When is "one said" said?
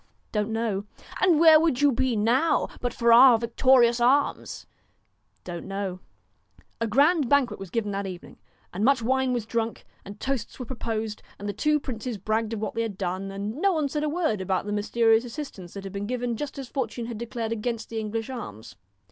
13.73-14.03